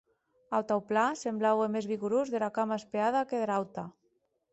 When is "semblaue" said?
1.19-1.67